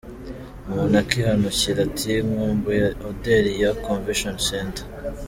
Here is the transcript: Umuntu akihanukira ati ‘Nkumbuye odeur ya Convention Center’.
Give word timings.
Umuntu 0.67 0.95
akihanukira 1.03 1.79
ati 1.87 2.13
‘Nkumbuye 2.27 2.85
odeur 3.09 3.45
ya 3.61 3.71
Convention 3.85 4.35
Center’. 4.49 4.85